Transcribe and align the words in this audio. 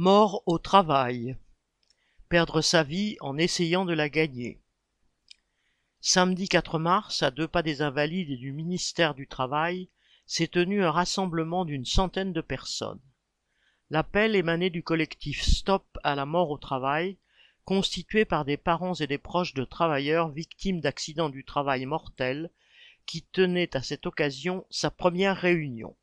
Mort 0.00 0.44
au 0.46 0.58
travail. 0.58 1.36
Perdre 2.28 2.60
sa 2.60 2.84
vie 2.84 3.16
en 3.18 3.36
essayant 3.36 3.84
de 3.84 3.92
la 3.92 4.08
gagner. 4.08 4.62
Samedi 6.00 6.48
4 6.48 6.78
mars, 6.78 7.24
à 7.24 7.32
deux 7.32 7.48
pas 7.48 7.64
des 7.64 7.82
Invalides 7.82 8.30
et 8.30 8.36
du 8.36 8.52
ministère 8.52 9.16
du 9.16 9.26
Travail, 9.26 9.88
s'est 10.24 10.46
tenu 10.46 10.84
un 10.84 10.92
rassemblement 10.92 11.64
d'une 11.64 11.84
centaine 11.84 12.32
de 12.32 12.40
personnes. 12.40 13.00
L'appel 13.90 14.36
émanait 14.36 14.70
du 14.70 14.84
collectif 14.84 15.42
Stop 15.42 15.98
à 16.04 16.14
la 16.14 16.26
mort 16.26 16.50
au 16.50 16.58
travail, 16.58 17.18
constitué 17.64 18.24
par 18.24 18.44
des 18.44 18.56
parents 18.56 18.94
et 18.94 19.08
des 19.08 19.18
proches 19.18 19.54
de 19.54 19.64
travailleurs 19.64 20.28
victimes 20.28 20.80
d'accidents 20.80 21.28
du 21.28 21.44
travail 21.44 21.86
mortels, 21.86 22.52
qui 23.04 23.22
tenait 23.22 23.76
à 23.76 23.82
cette 23.82 24.06
occasion 24.06 24.64
sa 24.70 24.92
première 24.92 25.36
réunion. 25.36 25.96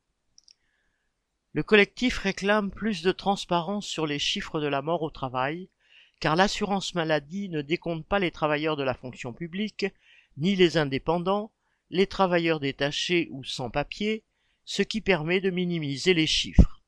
Le 1.56 1.62
collectif 1.62 2.18
réclame 2.18 2.70
plus 2.70 3.00
de 3.00 3.12
transparence 3.12 3.86
sur 3.86 4.06
les 4.06 4.18
chiffres 4.18 4.60
de 4.60 4.66
la 4.66 4.82
mort 4.82 5.00
au 5.00 5.08
travail, 5.08 5.70
car 6.20 6.36
l'assurance 6.36 6.94
maladie 6.94 7.48
ne 7.48 7.62
décompte 7.62 8.06
pas 8.06 8.18
les 8.18 8.30
travailleurs 8.30 8.76
de 8.76 8.82
la 8.82 8.92
fonction 8.92 9.32
publique, 9.32 9.86
ni 10.36 10.54
les 10.54 10.76
indépendants, 10.76 11.50
les 11.88 12.06
travailleurs 12.06 12.60
détachés 12.60 13.28
ou 13.30 13.42
sans 13.42 13.70
papier, 13.70 14.22
ce 14.66 14.82
qui 14.82 15.00
permet 15.00 15.40
de 15.40 15.48
minimiser 15.48 16.12
les 16.12 16.26
chiffres. 16.26 16.82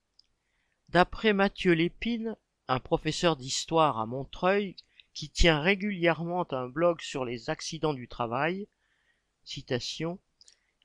D'après 0.90 1.32
Mathieu 1.32 1.72
Lépine, 1.72 2.36
un 2.68 2.78
professeur 2.78 3.36
d'histoire 3.36 3.98
à 3.98 4.04
Montreuil, 4.04 4.76
qui 5.14 5.30
tient 5.30 5.60
régulièrement 5.60 6.46
un 6.52 6.68
blog 6.68 7.00
sur 7.00 7.24
les 7.24 7.48
accidents 7.48 7.94
du 7.94 8.06
travail, 8.06 8.68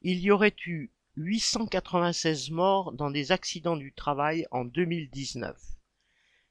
il 0.02 0.20
y 0.21 0.31
aurait 0.31 0.55
eu 0.68 0.90
896 1.16 2.49
morts 2.49 2.91
dans 2.91 3.12
des 3.12 3.31
accidents 3.31 3.77
du 3.77 3.94
travail 3.94 4.48
en 4.49 4.66
2019. 4.66 5.55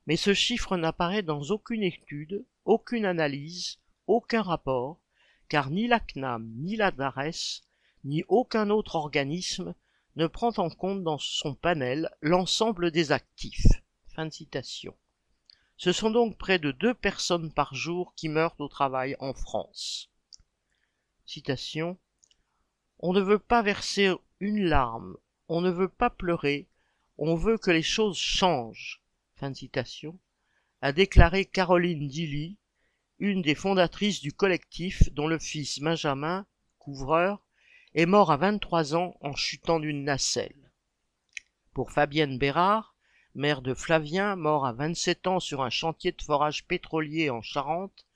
Mais 0.06 0.16
ce 0.16 0.34
chiffre 0.34 0.76
n'apparaît 0.76 1.22
dans 1.22 1.42
aucune 1.50 1.82
étude, 1.82 2.44
aucune 2.64 3.04
analyse, 3.04 3.78
aucun 4.06 4.42
rapport, 4.42 5.00
car 5.48 5.70
ni 5.70 5.88
la 5.88 5.98
CNAM, 5.98 6.48
ni 6.56 6.76
la 6.76 6.92
DARES, 6.92 7.62
ni 8.04 8.22
aucun 8.28 8.70
autre 8.70 8.94
organisme 8.94 9.74
ne 10.14 10.26
prend 10.28 10.52
en 10.58 10.70
compte 10.70 11.02
dans 11.02 11.18
son 11.18 11.54
panel 11.54 12.08
l'ensemble 12.20 12.90
des 12.92 13.10
actifs. 13.10 13.66
Fin 14.14 14.26
de 14.26 14.32
citation. 14.32 14.94
Ce 15.76 15.90
sont 15.90 16.10
donc 16.10 16.38
près 16.38 16.60
de 16.60 16.70
deux 16.70 16.94
personnes 16.94 17.52
par 17.52 17.74
jour 17.74 18.14
qui 18.14 18.28
meurent 18.28 18.60
au 18.60 18.68
travail 18.68 19.16
en 19.18 19.34
France. 19.34 20.10
Citation. 21.26 21.98
On 23.00 23.12
ne 23.12 23.20
veut 23.20 23.40
pas 23.40 23.62
verser 23.62 24.12
une 24.42 24.64
larme, 24.64 25.16
on 25.46 25.60
ne 25.60 25.70
veut 25.70 25.88
pas 25.88 26.10
pleurer, 26.10 26.66
on 27.16 27.36
veut 27.36 27.58
que 27.58 27.70
les 27.70 27.84
choses 27.84 28.18
changent, 28.18 29.00
fin 29.36 29.52
de 29.52 29.56
citation, 29.56 30.18
a 30.80 30.90
déclaré 30.90 31.44
Caroline 31.44 32.08
Dilly, 32.08 32.56
une 33.20 33.40
des 33.40 33.54
fondatrices 33.54 34.20
du 34.20 34.32
collectif 34.32 35.12
dont 35.12 35.28
le 35.28 35.38
fils 35.38 35.78
Benjamin, 35.78 36.44
couvreur, 36.80 37.40
est 37.94 38.04
mort 38.04 38.32
à 38.32 38.36
23 38.36 38.96
ans 38.96 39.16
en 39.20 39.36
chutant 39.36 39.78
d'une 39.78 40.02
nacelle. 40.02 40.72
Pour 41.72 41.92
Fabienne 41.92 42.36
Bérard, 42.36 42.96
mère 43.36 43.62
de 43.62 43.74
Flavien, 43.74 44.34
mort 44.34 44.66
à 44.66 44.72
27 44.72 45.28
ans 45.28 45.38
sur 45.38 45.62
un 45.62 45.70
chantier 45.70 46.10
de 46.10 46.20
forage 46.20 46.66
pétrolier 46.66 47.30
en 47.30 47.42
Charente, 47.42 48.06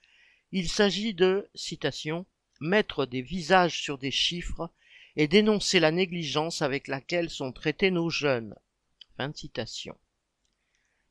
il 0.51 0.69
s'agit 0.69 1.15
de, 1.15 1.49
citation, 1.55 2.27
mettre 2.61 3.07
des 3.07 3.23
visages 3.23 3.81
sur 3.81 3.97
des 3.97 4.11
chiffres 4.11 4.73
et 5.17 5.29
dénoncer 5.29 5.81
la 5.81 5.91
négligence 5.91 6.61
avec 6.63 6.89
laquelle 6.89 7.31
sont 7.31 7.53
traités 7.53 7.91
nos 7.91 8.11
jeunes. 8.11 8.55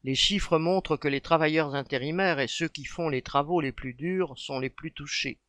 Les 0.04 0.14
chiffres 0.14 0.60
montrent 0.60 0.98
que 0.98 1.08
les 1.08 1.22
travailleurs 1.22 1.74
intérimaires 1.74 2.40
et 2.40 2.48
ceux 2.48 2.68
qui 2.68 2.86
font 2.86 3.10
les 3.10 3.24
travaux 3.24 3.62
les 3.62 3.72
plus 3.72 3.96
durs 3.96 4.38
sont 4.38 4.60
les 4.60 4.70
plus 4.70 4.92
touchés. 4.92 5.40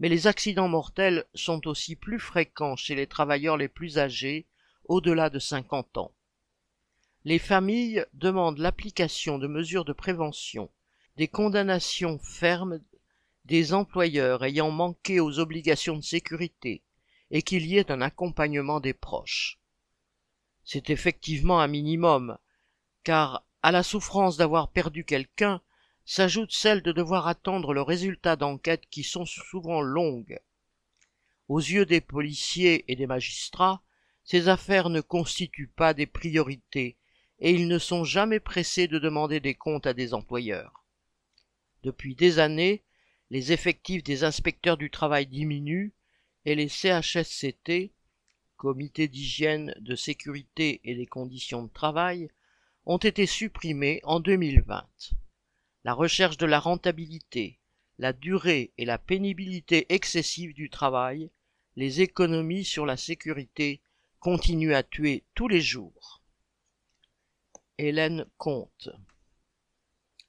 Mais 0.00 0.08
les 0.08 0.26
accidents 0.26 0.66
mortels 0.66 1.26
sont 1.34 1.68
aussi 1.68 1.94
plus 1.94 2.18
fréquents 2.18 2.74
chez 2.74 2.96
les 2.96 3.06
travailleurs 3.06 3.56
les 3.56 3.68
plus 3.68 3.98
âgés, 3.98 4.46
au-delà 4.86 5.30
de 5.30 5.38
50 5.38 5.98
ans. 5.98 6.12
Les 7.24 7.38
familles 7.38 8.04
demandent 8.14 8.58
l'application 8.58 9.38
de 9.38 9.46
mesures 9.46 9.84
de 9.84 9.92
prévention, 9.92 10.70
des 11.16 11.28
condamnations 11.28 12.18
fermes 12.18 12.80
des 13.44 13.72
employeurs 13.74 14.42
ayant 14.42 14.70
manqué 14.70 15.20
aux 15.20 15.38
obligations 15.38 15.96
de 15.96 16.02
sécurité, 16.02 16.82
et 17.30 17.42
qu'il 17.42 17.66
y 17.66 17.78
ait 17.78 17.90
un 17.90 18.00
accompagnement 18.00 18.80
des 18.80 18.94
proches. 18.94 19.60
C'est 20.64 20.90
effectivement 20.90 21.60
un 21.60 21.68
minimum, 21.68 22.38
car 23.04 23.44
à 23.62 23.72
la 23.72 23.82
souffrance 23.82 24.36
d'avoir 24.36 24.70
perdu 24.70 25.04
quelqu'un 25.04 25.60
s'ajoute 26.04 26.52
celle 26.52 26.82
de 26.82 26.92
devoir 26.92 27.26
attendre 27.26 27.72
le 27.72 27.82
résultat 27.82 28.36
d'enquêtes 28.36 28.86
qui 28.90 29.04
sont 29.04 29.26
souvent 29.26 29.80
longues. 29.80 30.40
Aux 31.48 31.60
yeux 31.60 31.86
des 31.86 32.00
policiers 32.00 32.84
et 32.90 32.96
des 32.96 33.06
magistrats, 33.06 33.82
ces 34.24 34.48
affaires 34.48 34.90
ne 34.90 35.00
constituent 35.00 35.72
pas 35.74 35.94
des 35.94 36.06
priorités 36.06 36.96
et 37.38 37.52
ils 37.52 37.68
ne 37.68 37.78
sont 37.78 38.04
jamais 38.04 38.40
pressés 38.40 38.86
de 38.86 38.98
demander 38.98 39.40
des 39.40 39.54
comptes 39.54 39.86
à 39.86 39.94
des 39.94 40.14
employeurs. 40.14 40.84
Depuis 41.82 42.14
des 42.14 42.38
années, 42.38 42.84
les 43.30 43.52
effectifs 43.52 44.02
des 44.02 44.24
inspecteurs 44.24 44.76
du 44.76 44.90
travail 44.90 45.26
diminuent 45.26 45.92
et 46.44 46.54
les 46.54 46.68
CHSCT, 46.68 47.92
Comité 48.56 49.08
d'hygiène, 49.08 49.74
de 49.80 49.96
sécurité 49.96 50.80
et 50.84 50.94
des 50.94 51.06
conditions 51.06 51.62
de 51.62 51.72
travail, 51.72 52.28
ont 52.84 52.98
été 52.98 53.24
supprimés 53.24 54.00
en 54.04 54.20
2020. 54.20 54.86
La 55.84 55.94
recherche 55.94 56.36
de 56.36 56.44
la 56.44 56.60
rentabilité, 56.60 57.58
la 57.98 58.12
durée 58.12 58.72
et 58.76 58.84
la 58.84 58.98
pénibilité 58.98 59.86
excessive 59.92 60.52
du 60.52 60.68
travail, 60.68 61.30
les 61.76 62.02
économies 62.02 62.64
sur 62.64 62.84
la 62.84 62.98
sécurité 62.98 63.80
continuent 64.18 64.74
à 64.74 64.82
tuer 64.82 65.24
tous 65.34 65.48
les 65.48 65.62
jours. 65.62 66.20
Hélène 67.78 68.26
Comte 68.36 68.90